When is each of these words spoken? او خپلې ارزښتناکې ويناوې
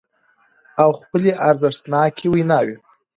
او 0.83 0.89
خپلې 0.99 1.31
ارزښتناکې 1.49 2.25
ويناوې 2.29 2.75